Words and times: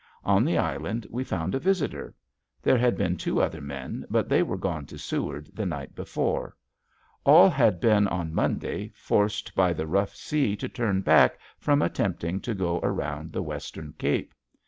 On 0.25 0.43
the 0.43 0.57
island 0.57 1.05
we 1.11 1.23
found 1.23 1.53
a 1.53 1.59
visitor. 1.59 2.15
There 2.63 2.79
had 2.79 2.97
been 2.97 3.17
two 3.17 3.39
other 3.39 3.61
men 3.61 4.03
but 4.09 4.29
they 4.29 4.41
were 4.41 4.57
gone 4.57 4.87
to 4.87 4.97
Seward 4.97 5.51
the 5.53 5.67
night 5.67 5.93
before. 5.93 6.57
All 7.23 7.51
had 7.51 7.79
been 7.79 8.07
on 8.07 8.33
Monday 8.33 8.89
forced 8.95 9.53
by 9.53 9.73
the 9.73 9.85
rough 9.85 10.15
sea 10.15 10.55
to 10.55 10.67
turn 10.67 11.01
back 11.01 11.37
from 11.59 11.83
attempting 11.83 12.41
to 12.41 12.55
go 12.55 12.79
around 12.79 13.31
the 13.31 13.43
westward 13.43 13.93
cape. 13.99 14.33